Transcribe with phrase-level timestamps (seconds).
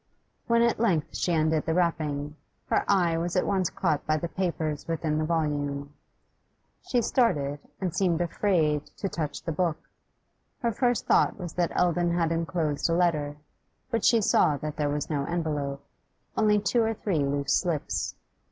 [0.47, 2.35] When at length she undid the wrapping,
[2.71, 5.93] her eye was at once caught by the papers within the volume.
[6.81, 9.77] She started, and seemed afraid to touch the book.
[10.63, 13.35] Her first thought was that Eldon had enclosed a letter;
[13.91, 15.85] but she saw that there was no envelope,
[16.35, 18.15] only two or three loose slips.